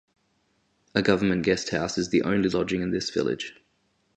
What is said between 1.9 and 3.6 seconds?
is the only lodging in this village.